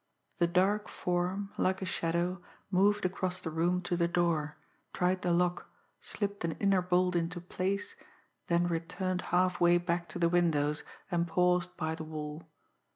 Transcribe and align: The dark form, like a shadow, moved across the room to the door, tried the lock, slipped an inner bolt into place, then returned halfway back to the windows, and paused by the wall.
The 0.39 0.47
dark 0.47 0.87
form, 0.87 1.51
like 1.59 1.79
a 1.83 1.85
shadow, 1.85 2.41
moved 2.71 3.05
across 3.05 3.39
the 3.39 3.51
room 3.51 3.83
to 3.83 3.95
the 3.95 4.07
door, 4.07 4.57
tried 4.93 5.21
the 5.21 5.31
lock, 5.31 5.69
slipped 6.01 6.43
an 6.43 6.53
inner 6.59 6.81
bolt 6.81 7.15
into 7.15 7.39
place, 7.39 7.95
then 8.47 8.65
returned 8.65 9.21
halfway 9.29 9.77
back 9.77 10.07
to 10.09 10.17
the 10.17 10.27
windows, 10.27 10.83
and 11.11 11.27
paused 11.27 11.77
by 11.77 11.93
the 11.93 12.03
wall. 12.03 12.49